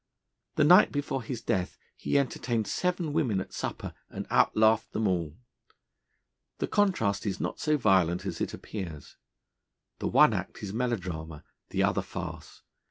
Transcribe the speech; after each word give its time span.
The 0.55 0.63
night 0.63 0.91
before 0.91 1.21
his 1.21 1.41
death 1.43 1.77
he 1.95 2.17
entertained 2.17 2.65
seven 2.65 3.13
women 3.13 3.39
at 3.39 3.53
supper, 3.53 3.93
and 4.09 4.25
outlaughed 4.31 4.89
them 4.93 5.07
all. 5.07 5.37
The 6.57 6.65
contrast 6.65 7.23
is 7.27 7.39
not 7.39 7.59
so 7.59 7.77
violent 7.77 8.25
as 8.25 8.41
it 8.41 8.51
appears. 8.51 9.17
The 9.99 10.07
one 10.07 10.33
act 10.33 10.63
is 10.63 10.73
melodrama, 10.73 11.43
the 11.69 11.83
other 11.83 12.01
farce. 12.01 12.63